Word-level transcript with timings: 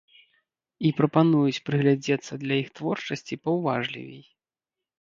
І 0.89 0.91
прапануюць 1.01 1.61
прыглядзецца 1.67 2.33
да 2.47 2.53
іх 2.63 2.73
творчасці 2.81 3.41
паўважлівей. 3.45 4.21